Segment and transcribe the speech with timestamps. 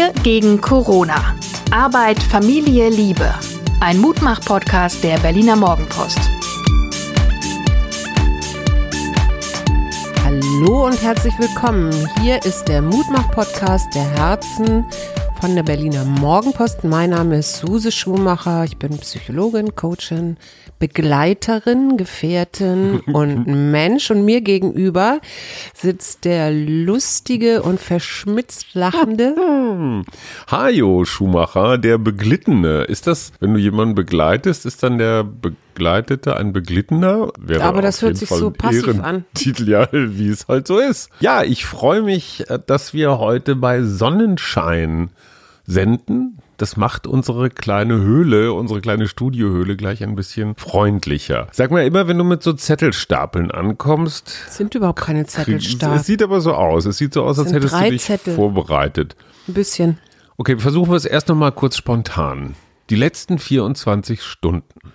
[0.00, 1.36] Wir gegen Corona.
[1.70, 3.34] Arbeit, Familie, Liebe.
[3.80, 6.18] Ein Mutmach-Podcast der Berliner Morgenpost.
[10.24, 11.92] Hallo und herzlich willkommen.
[12.22, 14.86] Hier ist der Mutmach-Podcast der Herzen
[15.40, 16.84] von der Berliner Morgenpost.
[16.84, 18.64] Mein Name ist Suse Schumacher.
[18.64, 20.36] Ich bin Psychologin, Coachin,
[20.78, 24.10] Begleiterin, Gefährtin und Mensch.
[24.10, 25.20] Und mir gegenüber
[25.72, 29.34] sitzt der lustige und verschmitzt lachende.
[30.50, 32.82] Hajo Schumacher, der Beglittene.
[32.82, 37.32] Ist das, wenn du jemanden begleitest, ist dann der Begleitete ein Beglittener?
[37.38, 39.24] Wäre Aber das hört sich Fall so passiv an.
[39.32, 41.08] Titel, ja, wie es halt so ist.
[41.20, 45.08] Ja, ich freue mich, dass wir heute bei Sonnenschein
[45.70, 46.38] senden.
[46.56, 51.46] Das macht unsere kleine Höhle, unsere kleine Studiohöhle gleich ein bisschen freundlicher.
[51.52, 54.28] Sag mal immer, wenn du mit so Zettelstapeln ankommst.
[54.50, 55.96] sind überhaupt keine Zettelstapel.
[55.96, 56.84] Es sieht aber so aus.
[56.84, 58.34] Es sieht so aus, als hättest du dich Zettel.
[58.34, 59.16] vorbereitet.
[59.48, 59.98] Ein bisschen.
[60.36, 62.56] Okay, versuchen wir es erst nochmal kurz spontan.
[62.90, 64.92] Die letzten 24 Stunden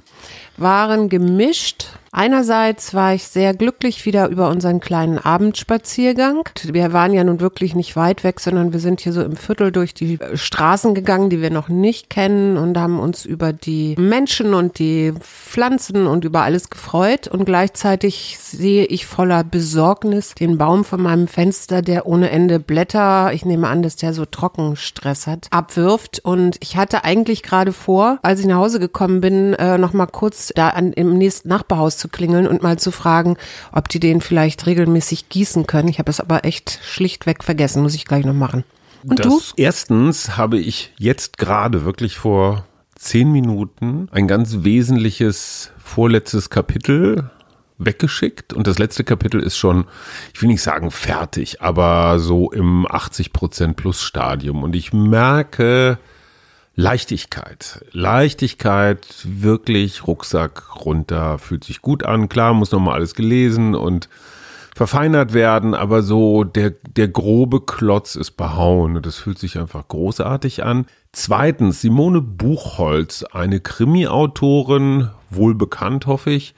[0.57, 6.47] waren gemischt Einerseits war ich sehr glücklich wieder über unseren kleinen Abendspaziergang.
[6.63, 9.73] Wir waren ja nun wirklich nicht weit weg, sondern wir sind hier so im Viertel
[9.73, 14.53] durch die Straßen gegangen, die wir noch nicht kennen und haben uns über die Menschen
[14.53, 17.27] und die Pflanzen und über alles gefreut.
[17.27, 23.33] Und gleichzeitig sehe ich voller Besorgnis den Baum von meinem Fenster, der ohne Ende Blätter,
[23.33, 26.21] ich nehme an, dass der so Trockenstress hat, abwirft.
[26.23, 30.05] Und ich hatte eigentlich gerade vor, als ich nach Hause gekommen bin, äh, noch mal
[30.05, 33.37] kurz da an, im nächsten Nachbarhaus zu zu klingeln und mal zu fragen,
[33.71, 35.87] ob die den vielleicht regelmäßig gießen können.
[35.87, 38.63] Ich habe es aber echt schlichtweg vergessen, muss ich gleich noch machen.
[39.03, 39.41] Und das, du?
[39.57, 47.29] Erstens habe ich jetzt gerade wirklich vor zehn Minuten ein ganz wesentliches vorletztes Kapitel
[47.77, 49.85] weggeschickt und das letzte Kapitel ist schon,
[50.33, 55.97] ich will nicht sagen fertig, aber so im 80% plus Stadium und ich merke,
[56.75, 57.85] Leichtigkeit.
[57.91, 62.27] Leichtigkeit, wirklich Rucksack runter, fühlt sich gut an.
[62.27, 64.09] Klar, muss nochmal alles gelesen und
[64.75, 69.87] verfeinert werden, aber so der, der grobe Klotz ist behauen und das fühlt sich einfach
[69.87, 70.85] großartig an.
[71.13, 76.55] Zweitens, Simone Buchholz, eine Krimi-Autorin, wohl bekannt, hoffe ich,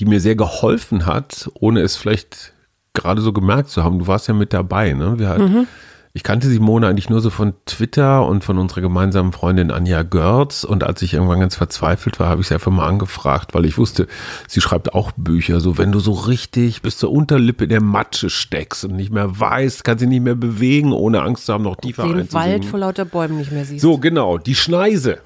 [0.00, 2.54] die mir sehr geholfen hat, ohne es vielleicht
[2.94, 3.98] gerade so gemerkt zu haben.
[3.98, 5.18] Du warst ja mit dabei, ne?
[5.18, 5.66] Wir hatten, mhm
[6.14, 10.62] ich kannte Simone eigentlich nur so von Twitter und von unserer gemeinsamen Freundin Anja Görz.
[10.62, 13.78] Und als ich irgendwann ganz verzweifelt war, habe ich sie einfach mal angefragt, weil ich
[13.78, 14.06] wusste,
[14.46, 15.60] sie schreibt auch Bücher.
[15.60, 19.84] So, wenn du so richtig bis zur Unterlippe der Matsche steckst und nicht mehr weißt,
[19.84, 23.06] kannst sie nicht mehr bewegen, ohne Angst zu haben, noch tiefer Den Wald vor lauter
[23.06, 23.80] Bäumen nicht mehr siehst.
[23.80, 24.36] So, genau.
[24.36, 25.18] Die Schneise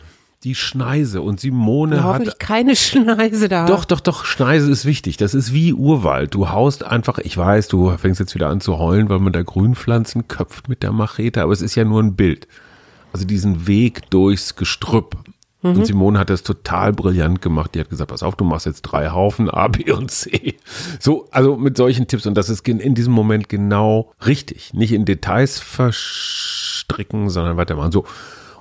[0.47, 3.67] die Schneise und Simone hat ich keine Schneise da.
[3.67, 5.17] Doch, doch, doch, Schneise ist wichtig.
[5.17, 6.35] Das ist wie Urwald.
[6.35, 9.43] Du haust einfach, ich weiß, du fängst jetzt wieder an zu heulen, weil man da
[9.43, 12.47] Grünpflanzen köpft mit der Machete, aber es ist ja nur ein Bild.
[13.13, 15.17] Also diesen Weg durchs Gestrüpp.
[15.63, 15.71] Mhm.
[15.71, 17.75] Und Simone hat das total brillant gemacht.
[17.75, 20.55] Die hat gesagt, pass auf, du machst jetzt drei Haufen, A, B und C.
[21.01, 22.25] So, also mit solchen Tipps.
[22.25, 24.75] Und das ist in diesem Moment genau richtig.
[24.75, 27.91] Nicht in Details verstricken, sondern weitermachen.
[27.91, 28.05] So.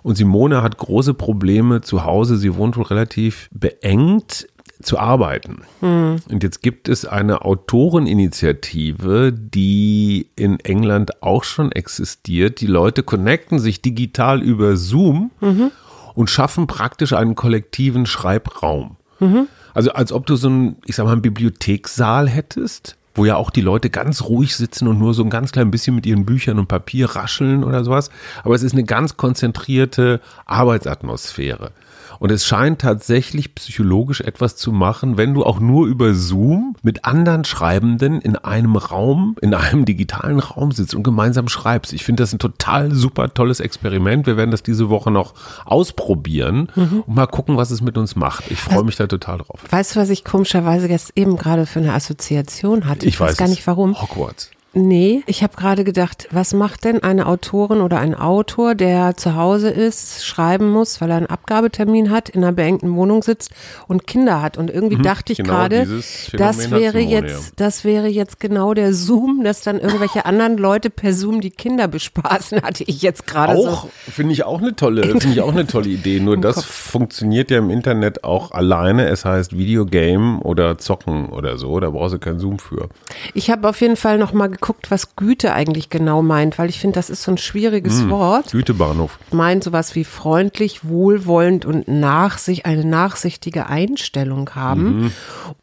[0.06, 2.38] Und Simone hat große Probleme zu Hause.
[2.38, 4.48] Sie wohnt wohl relativ beengt
[4.80, 5.64] zu arbeiten.
[5.82, 6.18] Mhm.
[6.30, 12.62] Und jetzt gibt es eine Autoreninitiative, die in England auch schon existiert.
[12.62, 15.72] Die Leute connecten sich digital über Zoom mhm.
[16.14, 18.98] und schaffen praktisch einen kollektiven Schreibraum.
[19.20, 19.48] Mhm.
[19.74, 23.50] Also als ob du so einen, ich sag mal, einen Bibliothekssaal hättest wo ja auch
[23.50, 26.59] die Leute ganz ruhig sitzen und nur so ein ganz klein bisschen mit ihren Büchern
[26.59, 28.12] und Papier rascheln oder sowas.
[28.44, 31.72] Aber es ist eine ganz konzentrierte Arbeitsatmosphäre.
[32.20, 37.06] Und es scheint tatsächlich psychologisch etwas zu machen, wenn du auch nur über Zoom mit
[37.06, 41.94] anderen Schreibenden in einem Raum, in einem digitalen Raum sitzt und gemeinsam schreibst.
[41.94, 44.28] Ich finde das ein total super tolles Experiment.
[44.28, 45.34] Wir werden das diese Woche noch
[45.66, 47.03] ausprobieren mhm.
[47.06, 48.52] und mal gucken, was es mit uns macht.
[48.52, 49.59] Ich freue mich da total drauf.
[49.70, 53.06] Weißt du, was ich komischerweise jetzt eben gerade für eine Assoziation hatte?
[53.06, 54.00] Ich, ich weiß, weiß gar nicht warum.
[54.02, 54.52] Hogwarts.
[54.78, 59.38] Nee, ich habe gerade gedacht, was macht denn eine Autorin oder ein Autor, der zu
[59.38, 63.52] Hause ist, schreiben muss, weil er einen Abgabetermin hat, in einer beengten Wohnung sitzt
[63.88, 64.58] und Kinder hat.
[64.58, 65.88] Und irgendwie mhm, dachte ich genau gerade,
[66.34, 71.14] das wäre jetzt, das wäre jetzt genau der Zoom, dass dann irgendwelche anderen Leute per
[71.14, 73.90] Zoom die Kinder bespaßen, hatte ich jetzt gerade auch, so.
[74.12, 76.20] Finde ich auch eine tolle, finde ich auch eine tolle Idee.
[76.20, 76.66] Nur das Kopf.
[76.66, 79.08] funktioniert ja im Internet auch alleine.
[79.08, 81.80] Es heißt Videogame oder Zocken oder so.
[81.80, 82.90] Da brauchst du keinen Zoom für.
[83.34, 86.70] Ich habe auf jeden Fall noch mal geguckt, geguckt, was Güte eigentlich genau meint, weil
[86.70, 88.52] ich finde, das ist so ein schwieriges hm, Wort.
[88.52, 89.20] Gütebahnhof.
[89.32, 95.03] Meint sowas wie freundlich, wohlwollend und nachsicht, eine nachsichtige Einstellung haben.
[95.03, 95.12] Mhm.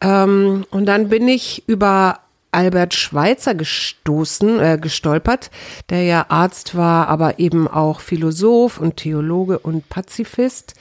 [0.01, 2.21] Ähm, und dann bin ich über
[2.53, 5.51] Albert Schweitzer gestoßen, äh, gestolpert,
[5.91, 10.75] der ja Arzt war, aber eben auch Philosoph und Theologe und Pazifist.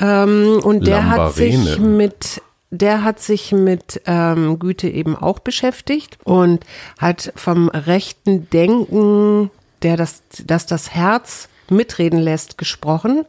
[0.00, 1.96] Ähm, und der hat sich Lambarene.
[1.96, 6.64] mit der hat sich mit ähm, Güte eben auch beschäftigt und
[6.98, 9.50] hat vom rechten Denken,
[9.82, 13.24] der das, das das Herz mitreden lässt, gesprochen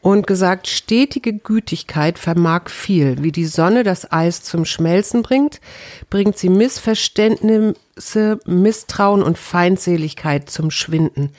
[0.00, 3.22] und gesagt, stetige Gütigkeit vermag viel.
[3.22, 5.60] Wie die Sonne das Eis zum Schmelzen bringt,
[6.08, 11.30] bringt sie Missverständnisse, Misstrauen und Feindseligkeit zum Schwinden.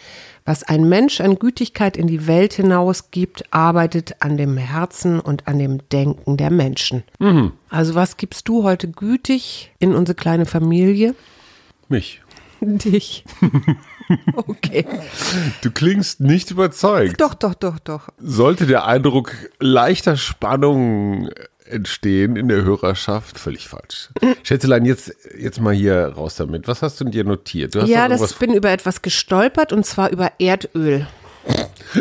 [0.49, 5.47] Was ein Mensch an Gütigkeit in die Welt hinaus gibt, arbeitet an dem Herzen und
[5.47, 7.03] an dem Denken der Menschen.
[7.69, 11.13] Also was gibst du heute gütig in unsere kleine Familie?
[11.87, 12.23] Mich.
[12.61, 13.25] Dich.
[14.47, 14.87] okay.
[15.61, 17.21] Du klingst nicht überzeugt.
[17.21, 18.09] Doch, doch, doch, doch.
[18.17, 21.29] Sollte der Eindruck leichter Spannung
[21.69, 24.09] entstehen in der Hörerschaft, völlig falsch.
[24.43, 26.67] Schätzelein, jetzt, jetzt mal hier raus damit.
[26.67, 27.75] Was hast du denn dir notiert?
[27.75, 31.07] Du Ja, das bin über etwas gestolpert und zwar über Erdöl.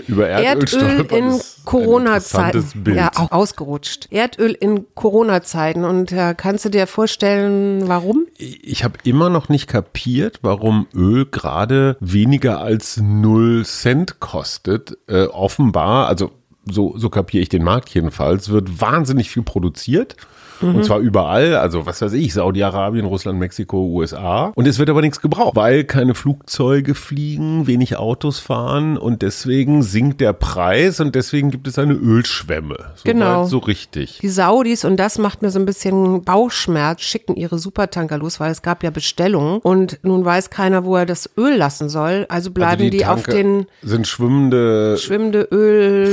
[0.07, 2.65] über Erdöl, Erdöl in Corona-Zeiten.
[2.95, 4.09] Ja, auch ausgerutscht.
[4.11, 5.85] Erdöl in Corona-Zeiten.
[5.85, 8.27] Und äh, kannst du dir vorstellen, warum?
[8.37, 14.99] Ich habe immer noch nicht kapiert, warum Öl gerade weniger als 0 Cent kostet.
[15.07, 16.33] Äh, offenbar, also
[16.71, 20.17] so, so kapiere ich den Markt jedenfalls, wird wahnsinnig viel produziert.
[20.61, 24.53] Und zwar überall, also was weiß ich, Saudi-Arabien, Russland, Mexiko, USA.
[24.55, 29.83] Und es wird aber nichts gebraucht, weil keine Flugzeuge fliegen, wenig Autos fahren und deswegen
[29.83, 32.77] sinkt der Preis und deswegen gibt es eine Ölschwemme.
[32.97, 33.45] So Genau.
[33.45, 34.19] So richtig.
[34.21, 38.51] Die Saudis, und das macht mir so ein bisschen Bauchschmerz, schicken ihre Supertanker los, weil
[38.51, 39.59] es gab ja Bestellungen.
[39.59, 42.27] Und nun weiß keiner, wo er das Öl lassen soll.
[42.29, 46.07] Also bleiben Also die, auf Tanke den sind schwimmende schwimmende Öl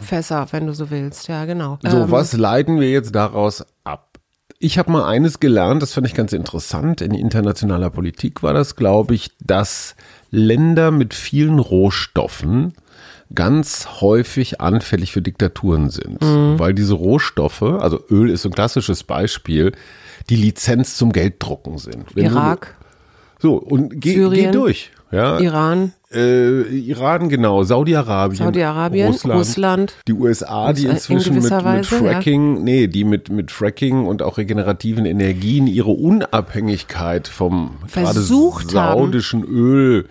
[0.00, 0.46] Fässer.
[0.50, 1.28] Wenn du so willst.
[1.28, 1.78] Ja, genau.
[1.82, 3.64] So, Ähm, was leiten wir jetzt daraus?
[4.62, 7.00] Ich habe mal eines gelernt, das fand ich ganz interessant.
[7.00, 9.96] In internationaler Politik war das, glaube ich, dass
[10.30, 12.74] Länder mit vielen Rohstoffen
[13.34, 16.58] ganz häufig anfällig für Diktaturen sind, Mhm.
[16.58, 19.72] weil diese Rohstoffe, also Öl ist ein klassisches Beispiel,
[20.28, 22.14] die Lizenz zum Gelddrucken sind.
[22.14, 22.76] Wenn du- Irak,
[23.38, 24.90] so, und geh, geh durch.
[25.12, 29.94] Ja, Iran, äh, Iran, genau, Saudi-Arabien, Saudi-Arabien, Russland, Russland.
[30.06, 32.12] die USA, die in inzwischen mit, gewisser mit Weise, ja.
[32.12, 38.74] Fracking, nee, die mit, mit Fracking und auch regenerativen Energien ihre Unabhängigkeit vom gerade Versucht
[38.74, 39.00] haben.
[39.00, 40.06] saudischen Öl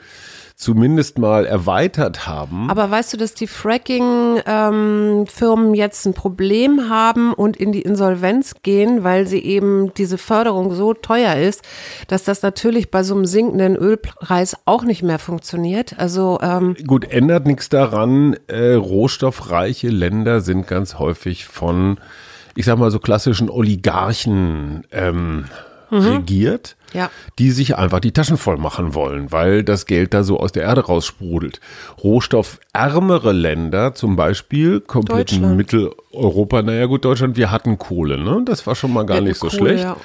[0.60, 2.70] zumindest mal erweitert haben.
[2.70, 9.06] Aber weißt du, dass die Fracking-Firmen jetzt ein Problem haben und in die Insolvenz gehen,
[9.06, 11.64] weil sie eben diese Förderung so teuer ist,
[12.10, 15.98] dass das natürlich bei so einem sinkenden Ölpreis auch nicht mehr funktioniert.
[15.98, 18.36] Also ähm, Gut, ändert nichts daran.
[18.48, 22.00] Äh, rohstoffreiche Länder sind ganz häufig von,
[22.56, 25.46] ich sag mal so klassischen Oligarchen ähm,
[25.92, 26.98] regiert, Mhm.
[27.00, 27.10] Ja.
[27.38, 30.64] die sich einfach die Taschen voll machen wollen, weil das Geld da so aus der
[30.64, 31.60] Erde raussprudelt.
[32.04, 35.56] Rohstoffärmere Länder, zum Beispiel komplett in.
[35.56, 38.42] Mitteleuropa, naja gut, Deutschland, wir hatten Kohle, ne?
[38.46, 39.84] Das war schon mal gar nicht so Kohle, schlecht.
[39.84, 39.98] ja.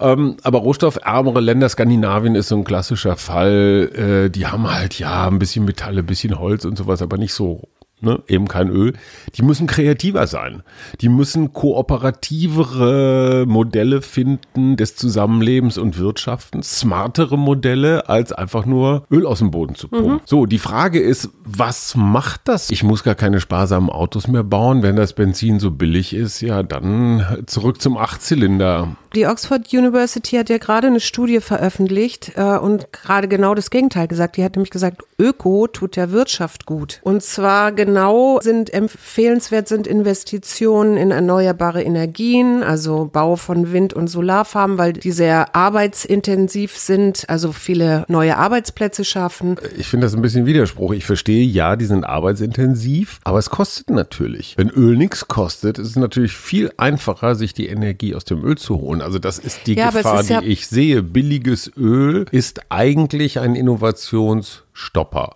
[0.00, 3.90] Ähm, aber rohstoffärmere Länder, Skandinavien ist so ein klassischer Fall.
[4.26, 7.34] Äh, die haben halt ja ein bisschen Metalle, ein bisschen Holz und sowas, aber nicht
[7.34, 7.68] so,
[8.02, 8.92] ne, eben kein Öl.
[9.34, 10.62] Die müssen kreativer sein.
[11.00, 19.26] Die müssen kooperativere Modelle finden des Zusammenlebens und Wirtschaftens, smartere Modelle, als einfach nur Öl
[19.26, 20.20] aus dem Boden zu pumpen.
[20.24, 22.70] So, die Frage ist, was macht das?
[22.70, 24.82] Ich muss gar keine sparsamen Autos mehr bauen.
[24.82, 28.96] Wenn das Benzin so billig ist, ja, dann zurück zum Achtzylinder.
[29.14, 34.08] Die Oxford University hat ja gerade eine Studie veröffentlicht äh, und gerade genau das Gegenteil
[34.08, 34.38] gesagt.
[34.38, 37.00] Die hat nämlich gesagt, Öko tut der Wirtschaft gut.
[37.02, 44.08] Und zwar genau sind empfehlenswert sind Investitionen in erneuerbare Energien, also Bau von Wind- und
[44.08, 49.56] Solarfarmen, weil die sehr arbeitsintensiv sind, also viele neue Arbeitsplätze schaffen.
[49.76, 50.92] Ich finde das ein bisschen Widerspruch.
[50.92, 54.54] Ich verstehe, ja, die sind arbeitsintensiv, aber es kostet natürlich.
[54.56, 58.56] Wenn Öl nichts kostet, ist es natürlich viel einfacher, sich die Energie aus dem Öl
[58.56, 59.01] zu holen.
[59.02, 61.02] Also das ist die Ja, Gefahr, ist die ich sehe.
[61.02, 65.34] Billiges Öl ist eigentlich ein Innovationsstopper.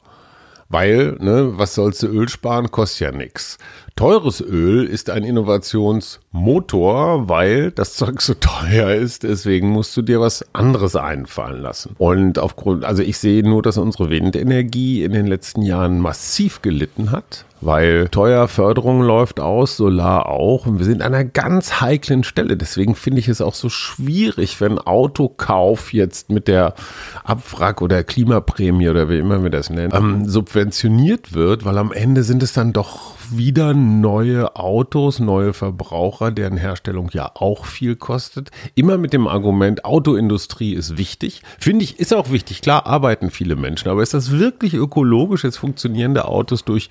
[0.69, 3.59] Weil, ne, was sollst du Öl sparen, kostet ja nichts.
[3.97, 10.21] Teures Öl ist ein Innovationsmotor, weil das Zeug so teuer ist, deswegen musst du dir
[10.21, 11.97] was anderes einfallen lassen.
[11.97, 17.11] Und aufgrund, also ich sehe nur, dass unsere Windenergie in den letzten Jahren massiv gelitten
[17.11, 20.67] hat, weil teuer Förderung läuft aus, Solar auch.
[20.67, 22.59] Und wir sind an einer ganz heiklen Stelle.
[22.59, 26.75] Deswegen finde ich es auch so schwierig, wenn Autokauf jetzt mit der
[27.25, 32.25] Abwrack- oder Klimaprämie oder wie immer wir das nennen, ähm, subventioniert wird, weil am Ende
[32.25, 38.51] sind es dann doch wieder neue Autos, neue Verbraucher, deren Herstellung ja auch viel kostet.
[38.75, 41.43] Immer mit dem Argument, Autoindustrie ist wichtig.
[41.59, 42.63] Finde ich, ist auch wichtig.
[42.63, 46.89] Klar arbeiten viele Menschen, aber ist das wirklich ökologisch, jetzt funktionierende Autos durch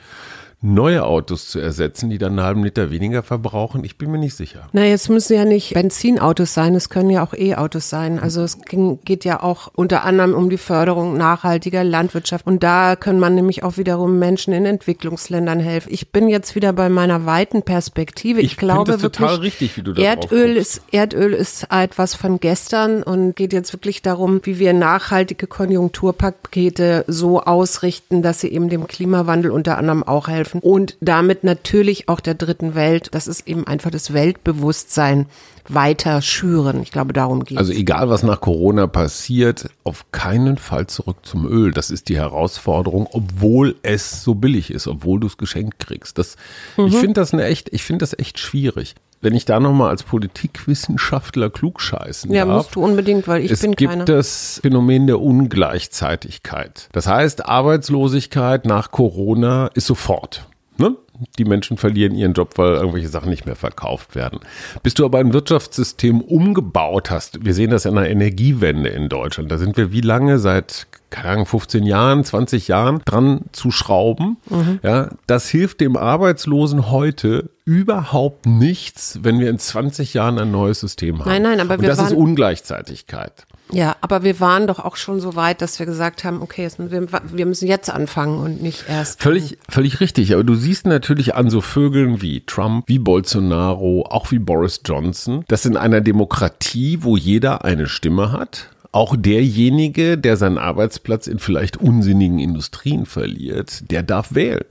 [0.65, 3.84] neue Autos zu ersetzen, die dann einen halben Liter weniger verbrauchen?
[3.84, 4.67] Ich bin mir nicht sicher.
[4.74, 8.19] Na, jetzt müssen ja nicht Benzinautos sein, es können ja auch E-Autos sein.
[8.19, 12.48] Also es ging, geht ja auch unter anderem um die Förderung nachhaltiger Landwirtschaft.
[12.48, 15.89] Und da können man nämlich auch wiederum Menschen in Entwicklungsländern helfen.
[15.91, 18.41] Ich bin jetzt wieder bei meiner weiten Perspektive.
[18.41, 22.39] Ich, Ich glaube total wirklich, richtig, wie du da Erdöl ist, Erdöl ist etwas von
[22.39, 28.69] gestern und geht jetzt wirklich darum, wie wir nachhaltige Konjunkturpakete so ausrichten, dass sie eben
[28.69, 33.47] dem Klimawandel unter anderem auch helfen und damit natürlich auch der dritten Welt, das ist
[33.47, 35.27] eben einfach das Weltbewusstsein
[35.67, 36.83] weiter schüren.
[36.83, 41.47] Ich glaube, darum geht Also egal, was nach Corona passiert, auf keinen Fall zurück zum
[41.47, 41.71] Öl.
[41.71, 46.17] Das ist die Herausforderung, obwohl es so billig ist, obwohl du es geschenkt kriegst.
[46.19, 46.35] Das,
[46.77, 46.88] Mhm.
[46.88, 48.95] Ich finde das eine echt, ich finde das echt schwierig.
[49.25, 52.58] Wenn ich da nochmal als Politikwissenschaftler klugscheißen Ja, darf.
[52.58, 54.05] musst du unbedingt, weil ich es bin gibt keiner.
[54.05, 56.89] das Phänomen der Ungleichzeitigkeit.
[56.91, 60.46] Das heißt, Arbeitslosigkeit nach Corona ist sofort.
[60.77, 60.96] Ne?
[61.39, 64.41] Die Menschen verlieren ihren Job, weil irgendwelche Sachen nicht mehr verkauft werden.
[64.84, 69.51] Bis du aber ein Wirtschaftssystem umgebaut hast, wir sehen das in der Energiewende in Deutschland,
[69.51, 74.38] da sind wir wie lange seit keine Ahnung, 15 Jahren, 20 Jahren dran zu schrauben.
[74.50, 74.79] Mhm.
[74.83, 80.79] Ja, das hilft dem Arbeitslosen heute überhaupt nichts, wenn wir in 20 Jahren ein neues
[80.81, 81.29] System haben.
[81.29, 83.45] Nein, nein, aber Und wir das ist waren- Ungleichzeitigkeit.
[83.71, 87.07] Ja, aber wir waren doch auch schon so weit, dass wir gesagt haben, okay, wir,
[87.31, 89.24] wir müssen jetzt anfangen und nicht erst.
[89.24, 90.33] Völlig, völlig richtig.
[90.33, 95.43] Aber du siehst natürlich an so Vögeln wie Trump, wie Bolsonaro, auch wie Boris Johnson,
[95.47, 101.39] dass in einer Demokratie, wo jeder eine Stimme hat, auch derjenige, der seinen Arbeitsplatz in
[101.39, 104.63] vielleicht unsinnigen Industrien verliert, der darf wählen.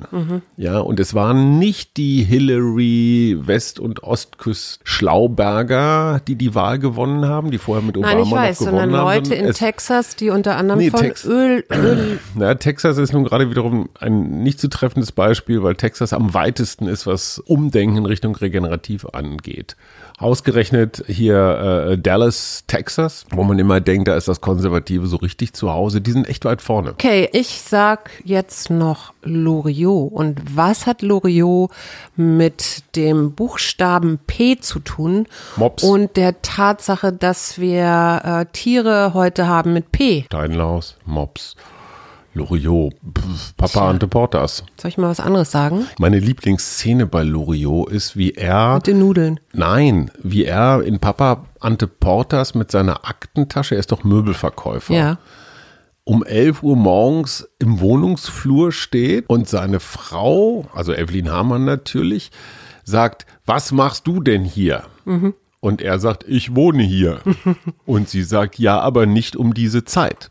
[0.57, 7.27] Ja, und es waren nicht die Hillary West- und Ostküst Schlauberger, die die Wahl gewonnen
[7.27, 9.15] haben, die vorher mit Obama Nein, ich weiß, noch sondern gewonnen haben.
[9.25, 13.13] Leute in Es- Texas, die unter anderem Nee, von Tex- Öl, Öl na, Texas ist
[13.13, 17.99] nun gerade wiederum ein nicht zu treffendes Beispiel, weil Texas am weitesten ist, was Umdenken
[17.99, 19.77] in Richtung regenerativ angeht.
[20.19, 25.55] Ausgerechnet hier äh, Dallas, Texas, wo man immer denkt, da ist das Konservative so richtig
[25.55, 26.01] zu Hause.
[26.01, 26.91] Die sind echt weit vorne.
[26.91, 30.13] Okay, ich sag jetzt noch Loriot.
[30.13, 31.73] Und was hat Loriot
[32.15, 35.27] mit dem Buchstaben P zu tun?
[35.57, 35.83] Mops.
[35.83, 40.23] Und der Tatsache, dass wir äh, Tiere heute haben mit P.
[40.27, 41.57] Steinlaus, Mops,
[42.35, 42.95] Loriot,
[43.57, 44.65] Papa Ante Portas.
[44.81, 45.87] Soll ich mal was anderes sagen?
[45.99, 49.41] Meine Lieblingsszene bei Loriot ist, wie er Mit den Nudeln.
[49.53, 55.19] Nein, wie er in Papa Ante Portas mit seiner Aktentasche, er ist doch Möbelverkäufer, Ja.
[56.05, 62.31] um 11 Uhr morgens im Wohnungsflur steht und seine Frau, also Evelyn Hamann natürlich,
[62.83, 64.83] sagt, was machst du denn hier?
[65.61, 67.21] Und er sagt, ich wohne hier.
[67.87, 70.29] und sie sagt, ja, aber nicht um diese Zeit.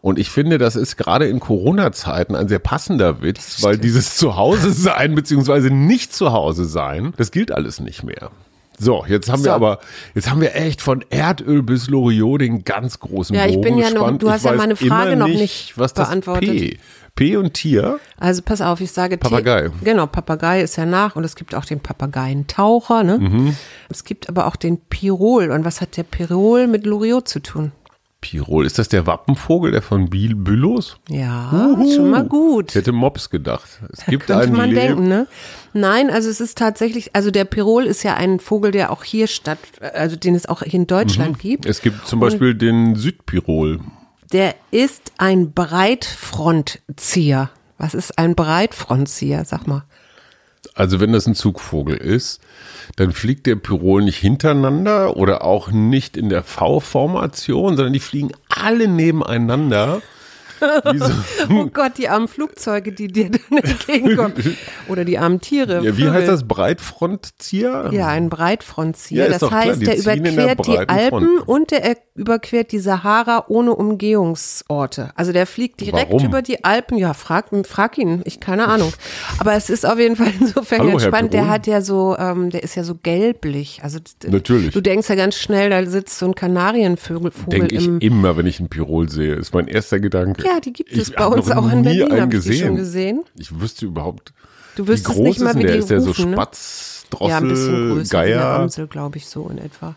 [0.00, 4.72] Und ich finde, das ist gerade in Corona-Zeiten ein sehr passender Witz, weil dieses Zuhause
[4.72, 8.30] sein beziehungsweise nicht Zuhause sein, das gilt alles nicht mehr.
[8.76, 9.56] So, jetzt haben wir So.
[9.56, 9.78] aber,
[10.16, 13.78] jetzt haben wir echt von Erdöl bis Loriot den ganz großen Ja, ich Bogen bin
[13.78, 14.22] ja noch- gespannt.
[14.22, 16.48] du Ich hast ja meine Frage noch nicht was beantwortet.
[16.50, 16.78] P,
[17.14, 18.00] P und Tier.
[18.18, 19.70] Also pass auf, ich sage Tier- Papagei.
[19.84, 23.04] Genau, Papagei ist ja nach und es gibt auch den Papageientaucher.
[23.04, 23.18] Ne?
[23.20, 23.56] Mhm.
[23.88, 25.52] Es gibt aber auch den Pirol.
[25.52, 27.70] Und was hat der Pirol mit Loriot zu tun?
[28.24, 30.96] Pirol, ist das der Wappenvogel, der von Biel Bülows?
[31.10, 32.70] Ja, schon mal gut.
[32.70, 33.68] Ich hätte Mops gedacht.
[33.92, 35.26] Es gibt Könnte einen man Le- denken, ne?
[35.74, 39.26] Nein, also es ist tatsächlich, also der Pirol ist ja ein Vogel, der auch hier
[39.26, 39.58] statt,
[39.92, 41.66] also den es auch hier in Deutschland gibt.
[41.66, 43.80] Es gibt zum Beispiel den Südpirol.
[44.32, 47.50] Der ist ein Breitfrontzieher.
[47.76, 49.44] Was ist ein Breitfrontzieher?
[49.44, 49.82] Sag mal.
[50.74, 52.40] Also wenn das ein Zugvogel ist,
[52.96, 58.32] dann fliegt der Pirol nicht hintereinander oder auch nicht in der V-Formation, sondern die fliegen
[58.48, 60.02] alle nebeneinander.
[61.50, 64.34] Oh Gott, die armen Flugzeuge, die dir dann entgegenkommen.
[64.88, 65.76] Oder die armen Tiere.
[65.84, 66.12] ja, wie Vögel.
[66.12, 66.44] heißt das?
[66.48, 67.90] Breitfrontzieher?
[67.92, 69.24] Ja, ein Breitfrontzieher.
[69.24, 71.48] Ja, das klar, heißt, der in der überquert die Alpen Front.
[71.48, 75.10] und der er- überquert die Sahara ohne Umgehungsorte.
[75.16, 76.24] Also der fliegt direkt Warum?
[76.26, 76.96] über die Alpen.
[76.98, 78.92] Ja, frag, frag ihn, ich keine Ahnung.
[79.38, 81.32] Aber es ist auf jeden Fall insofern Hallo, ganz spannend.
[81.34, 83.80] Der hat ja so, ähm, der ist ja so gelblich.
[83.82, 84.72] Also Natürlich.
[84.72, 87.98] Du denkst ja ganz schnell, da sitzt so ein Kanarienvogel Vogel Denke ich im.
[88.00, 89.34] immer, wenn ich einen Pirol sehe.
[89.34, 90.44] Ist mein erster Gedanke.
[90.46, 92.10] Ja, die gibt es Ich bei hab uns auch in Berlin.
[92.12, 92.66] einen Hab ich gesehen.
[92.66, 93.24] schon gesehen.
[93.38, 94.32] Ich wüsste überhaupt.
[94.76, 95.76] Du wüsstest groß nicht mal, wie der?
[95.76, 96.36] Ist der so rufen, ne?
[96.36, 98.44] spatz Drossel, ja, ein bisschen größer Geier.
[98.44, 99.94] Amsel, glaube ich, so in etwa.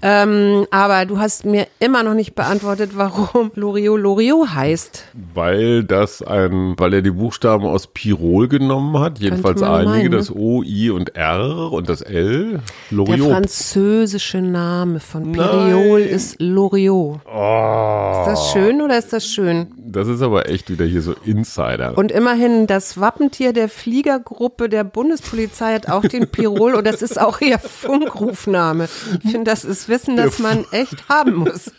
[0.00, 5.04] Ähm, aber du hast mir immer noch nicht beantwortet, warum Loriot Loriot heißt.
[5.34, 10.16] Weil das ein, weil er die Buchstaben aus Pirol genommen hat, jedenfalls einige, meinen, ne?
[10.16, 12.52] das O, I und R und das L.
[12.52, 12.60] Der
[12.90, 13.28] Loriot.
[13.28, 17.20] französische Name von Periol ist Loriot.
[17.26, 19.66] Oh, Ist das schön oder ist das schön?
[19.88, 21.96] Das ist aber echt wieder hier so Insider.
[21.96, 27.20] Und immerhin das Wappentier der Fliegergruppe der Bundespolizei hat auch den Pirol und das ist
[27.20, 28.88] auch ihr Funkrufname.
[29.22, 31.72] Ich finde, das ist Wissen, das man echt haben muss.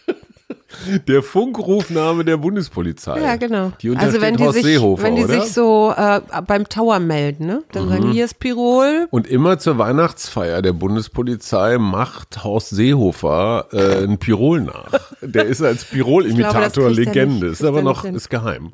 [1.08, 3.20] Der Funkrufname der Bundespolizei.
[3.20, 3.74] Ja, genau.
[3.82, 5.36] Die also wenn die Horst sich, Seehofer, wenn die oder?
[5.36, 5.42] Mhm.
[5.42, 7.64] sich so äh, beim Tower melden, ne?
[7.74, 9.08] Dann sagen, hier ist Pirol.
[9.12, 15.12] Und immer zur Weihnachtsfeier der Bundespolizei macht Horst Seehofer äh, ein Pirol nach.
[15.22, 18.72] Der ist als Pirol-Imitator Legende, ist aber er noch, ist geheim.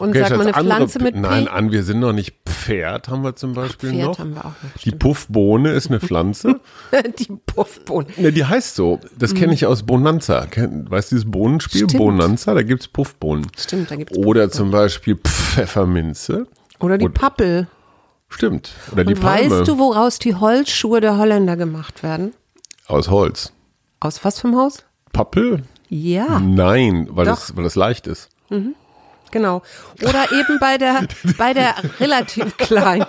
[0.00, 1.20] Und Okay, sagt man eine andere Pflanze mit P?
[1.20, 4.18] Nein, an, wir sind noch nicht Pferd, haben wir zum Beispiel Pferd noch.
[4.18, 4.82] haben wir auch noch.
[4.82, 6.60] Die Puffbohne ist eine Pflanze.
[7.18, 8.08] Die Puffbohnen.
[8.16, 8.98] ne, die heißt so.
[9.18, 10.46] Das kenne ich aus Bonanza.
[10.56, 11.82] Weißt du dieses Bohnenspiel?
[11.82, 11.88] Mhm.
[11.90, 11.98] Stimmt.
[12.02, 13.46] Bonanza, da gibt's Puffbohnen.
[13.56, 16.46] Stimmt, da gibt's Oder zum Beispiel Pfefferminze.
[16.80, 17.68] Oder die Und- Pappel.
[18.28, 18.72] Stimmt.
[18.92, 19.50] Oder die Und Palme.
[19.60, 22.32] weißt du, woraus die Holzschuhe der Holländer gemacht werden?
[22.86, 23.52] aus Holz.
[24.00, 24.84] Aus was vom Haus?
[25.12, 25.62] Pappel?
[25.88, 27.34] Ja, Nein, weil Doch.
[27.34, 28.28] das, weil das leicht ist.
[29.30, 29.62] Genau.
[30.02, 31.06] Oder eben bei der,
[31.38, 33.04] bei der relativ klein,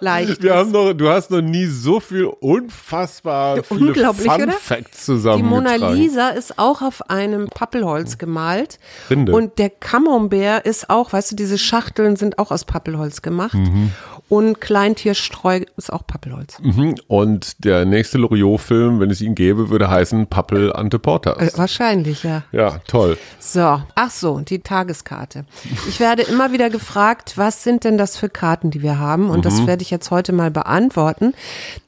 [0.00, 0.42] leicht.
[0.42, 4.52] Wir haben noch, du hast noch nie so viel unfassbar viele Unglaublich, Fun oder?
[4.52, 5.80] Facts Die zusammengetragen.
[5.80, 8.78] Mona Lisa ist auch auf einem Pappelholz gemalt.
[9.10, 9.32] Rinde.
[9.32, 13.54] Und der Camembert ist auch, weißt du, diese Schachteln sind auch aus Pappelholz gemacht.
[13.54, 13.92] Mhm.
[14.28, 16.58] Und Kleintierstreu ist auch Pappelholz.
[16.60, 16.96] Mhm.
[17.06, 21.54] Und der nächste Loriot-Film, wenn es ihn gäbe, würde heißen Pappel Ante Portas.
[21.54, 22.42] Äh, wahrscheinlich, ja.
[22.50, 23.18] Ja, toll.
[23.38, 25.44] So, ach so, die Tageskarte.
[25.88, 29.30] Ich werde immer wieder gefragt, was sind denn das für Karten, die wir haben?
[29.30, 31.34] Und das werde ich jetzt heute mal beantworten.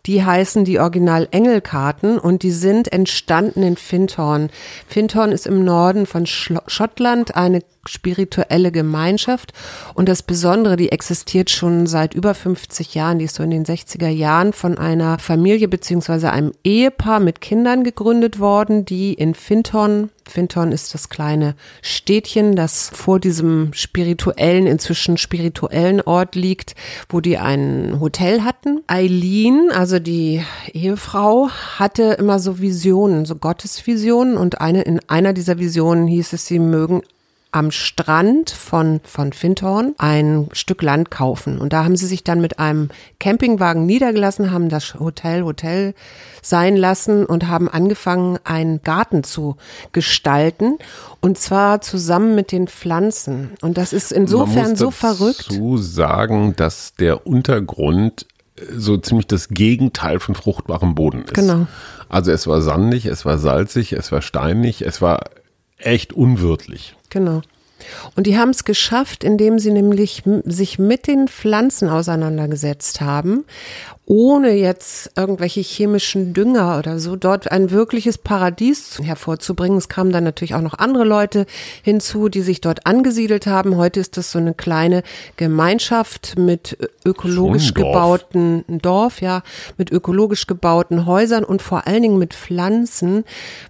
[0.07, 4.51] Die heißen die Original-Engel-Karten und die sind entstanden in Findhorn.
[4.87, 9.53] Findhorn ist im Norden von Schlo Schottland eine spirituelle Gemeinschaft.
[9.95, 13.19] Und das Besondere, die existiert schon seit über 50 Jahren.
[13.19, 17.85] Die ist so in den 60er Jahren von einer Familie beziehungsweise einem Ehepaar mit Kindern
[17.85, 25.17] gegründet worden, die in Findhorn Findhorn ist das kleine Städtchen, das vor diesem spirituellen, inzwischen
[25.17, 26.75] spirituellen Ort liegt,
[27.09, 28.83] wo die ein Hotel hatten.
[28.87, 31.49] Eileen, also die Ehefrau,
[31.79, 36.59] hatte immer so Visionen, so Gottesvisionen und eine, in einer dieser Visionen hieß es, sie
[36.59, 37.03] mögen
[37.51, 41.59] am Strand von, von Findhorn ein Stück Land kaufen.
[41.59, 45.95] Und da haben sie sich dann mit einem Campingwagen niedergelassen, haben das Hotel Hotel
[46.43, 49.57] sein lassen und haben angefangen, einen Garten zu
[49.93, 50.79] gestalten.
[51.21, 53.53] Und zwar zusammen mit den Pflanzen.
[53.63, 55.47] Und das ist insofern Man muss so verrückt.
[55.51, 61.35] dazu sagen, dass der Untergrund äh, so ziemlich das Gegenteil von fruchtbarem Boden ist.
[61.35, 61.67] Genau.
[62.11, 65.21] Also es war sandig, es war salzig, es war steinig, es war
[65.79, 66.95] echt unwirtlich.
[67.11, 67.43] Genau.
[68.17, 73.45] Und die haben es geschafft, indem sie nämlich sich mit den Pflanzen auseinandergesetzt haben,
[74.11, 79.77] ohne jetzt irgendwelche chemischen Dünger oder so, dort ein wirkliches Paradies zu- hervorzubringen.
[79.77, 81.45] Es kamen dann natürlich auch noch andere Leute
[81.83, 83.77] hinzu, die sich dort angesiedelt haben.
[83.77, 85.03] Heute ist das so eine kleine
[85.37, 87.87] Gemeinschaft mit ökologisch Dorf.
[87.87, 89.43] gebauten Dorf, ja,
[89.77, 93.25] mit ökologisch gebauten Häusern und vor allen Dingen mit Pflanzen,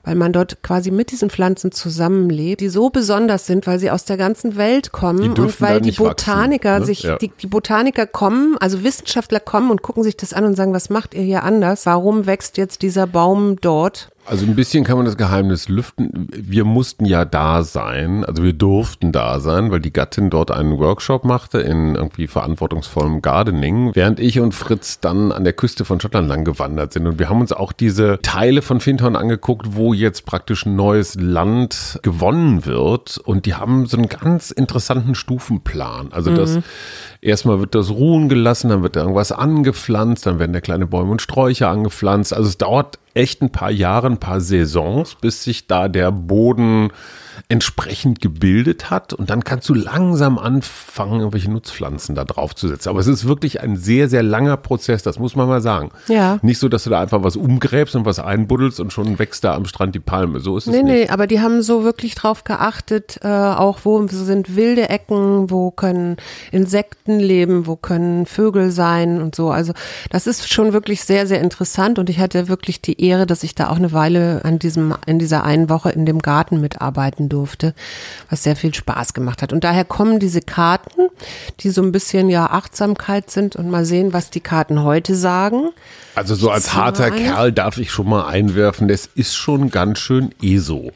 [0.05, 4.05] weil man dort quasi mit diesen Pflanzen zusammenlebt, die so besonders sind, weil sie aus
[4.05, 6.85] der ganzen Welt kommen und weil die nicht wachsen, Botaniker ne?
[6.87, 7.16] sich, Ja.
[7.16, 10.90] die, die Botaniker kommen, also Wissenschaftler kommen und gucken sich das an und sagen, was
[10.90, 11.86] macht ihr hier anders?
[11.86, 14.10] Warum wächst jetzt dieser Baum dort?
[14.28, 16.28] Also ein bisschen kann man das Geheimnis lüften.
[16.30, 20.78] Wir mussten ja da sein, also wir durften da sein, weil die Gattin dort einen
[20.78, 25.98] Workshop machte in irgendwie verantwortungsvollem Gardening, während ich und Fritz dann an der Küste von
[25.98, 27.06] Schottland lang gewandert sind.
[27.06, 31.14] Und wir haben uns auch diese Teile von Findhorn angeguckt, wo jetzt praktisch ein neues
[31.14, 33.16] Land gewonnen wird.
[33.16, 36.08] Und die haben so einen ganz interessanten Stufenplan.
[36.12, 36.58] Also das
[37.22, 41.12] erstmal wird das ruhen gelassen, dann wird da irgendwas angepflanzt, dann werden da kleine Bäume
[41.12, 42.34] und Sträucher angepflanzt.
[42.34, 46.90] Also es dauert echt ein paar Jahre, ein paar Saisons, bis sich da der Boden
[47.48, 52.88] entsprechend gebildet hat und dann kannst du langsam anfangen, irgendwelche Nutzpflanzen da drauf zu setzen.
[52.88, 55.90] Aber es ist wirklich ein sehr, sehr langer Prozess, das muss man mal sagen.
[56.09, 56.38] Ja.
[56.42, 59.55] Nicht so, dass du da einfach was umgräbst und was einbuddelst und schon wächst da
[59.55, 60.40] am Strand die Palme.
[60.40, 60.92] So ist es Nee, nicht.
[60.92, 65.70] nee, aber die haben so wirklich drauf geachtet, äh, auch wo sind wilde Ecken, wo
[65.70, 66.16] können
[66.53, 69.51] Insekten leben, wo können Vögel sein und so.
[69.51, 69.72] Also
[70.11, 73.55] das ist schon wirklich sehr, sehr interessant und ich hatte wirklich die Ehre, dass ich
[73.55, 77.74] da auch eine Weile an diesem, in dieser einen Woche in dem Garten mitarbeiten durfte,
[78.30, 79.52] was sehr viel Spaß gemacht hat.
[79.52, 81.08] Und daher kommen diese Karten,
[81.60, 85.70] die so ein bisschen ja Achtsamkeit sind und mal sehen, was die Karten heute sagen.
[86.14, 90.34] Also so als harter Kerl darf ich schon mal einwerfen, das ist schon ganz schön
[90.42, 90.92] ESO.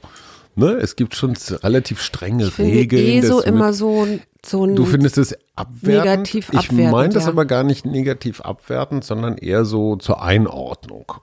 [0.54, 0.72] Ne?
[0.72, 3.22] Es gibt schon relativ strenge ich finde Regeln.
[3.22, 4.06] ESO immer so,
[4.44, 6.04] so ein Du findest es abwertend?
[6.04, 7.30] Negativ ich abwertend, meine das ja.
[7.30, 11.14] aber gar nicht negativ abwertend, sondern eher so zur Einordnung.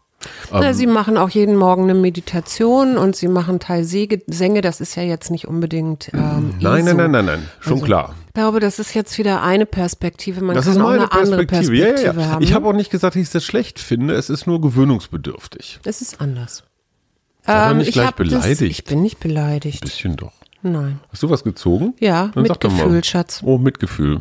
[0.52, 4.62] Na, sie machen auch jeden Morgen eine Meditation und sie machen Teilsänge.
[4.62, 6.10] Das ist ja jetzt nicht unbedingt.
[6.14, 6.98] Ähm, Nein, ESO.
[6.98, 8.16] nein, nein, nein, nein, schon Also, klar.
[8.28, 10.42] Ich glaube, das ist jetzt wieder eine Perspektive.
[10.42, 11.84] Man Das kann ist auch meine eine andere Perspektive.
[11.94, 12.34] Perspektive ja, ja, ja.
[12.36, 12.44] haben.
[12.44, 14.14] Ich habe auch nicht gesagt, dass ich das schlecht finde.
[14.16, 15.80] Es ist nur gewöhnungsbedürftig.
[15.84, 16.64] es ist anders.
[17.46, 18.62] Doch nicht ich gleich hab Das, beleidigt.
[18.62, 19.82] ich bin nicht beleidigt.
[19.82, 20.34] Bisschen doch.
[20.62, 21.00] Nein.
[21.12, 21.94] Hast du was gezogen?
[22.00, 23.04] Ja, Dann Mitgefühl, mal.
[23.04, 23.42] Schatz.
[23.44, 24.20] Oh, Mitgefühl.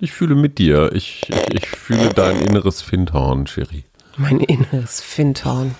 [0.00, 0.90] Ich fühle mit dir.
[0.94, 3.84] Ich, ich, ich fühle dein inneres Findhorn, Sherry.
[4.20, 5.74] Mein inneres Findhorn.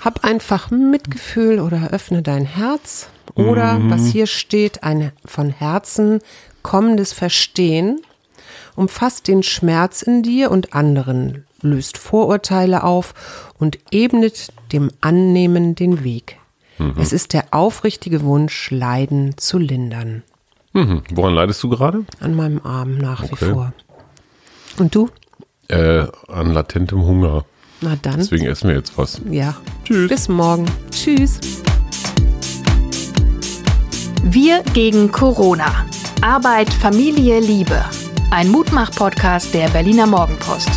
[0.00, 3.08] Hab einfach Mitgefühl oder öffne dein Herz.
[3.34, 3.90] Oder Mhm.
[3.90, 6.20] was hier steht, ein von Herzen
[6.62, 8.00] kommendes Verstehen
[8.76, 13.14] umfasst den Schmerz in dir und anderen, löst Vorurteile auf
[13.58, 16.38] und ebnet dem Annehmen den Weg.
[16.78, 16.94] Mhm.
[16.98, 20.22] Es ist der aufrichtige Wunsch, Leiden zu lindern.
[20.72, 21.02] Mhm.
[21.12, 22.04] Woran leidest du gerade?
[22.20, 23.50] An meinem Arm nach wie Okay.
[23.52, 23.72] vor.
[24.78, 25.08] Und du?
[25.68, 27.44] Äh, an latentem Hunger.
[27.80, 28.16] Na dann.
[28.18, 29.20] Deswegen essen wir jetzt was.
[29.30, 29.56] Ja.
[29.84, 30.08] Tschüss.
[30.08, 30.66] Bis morgen.
[30.90, 31.38] Tschüss.
[34.22, 35.86] Wir gegen Corona.
[36.20, 37.84] Arbeit, Familie, Liebe.
[38.30, 40.70] Ein Mutmach-Podcast der Berliner Morgenpost.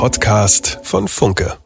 [0.00, 1.58] Podcast von Funke.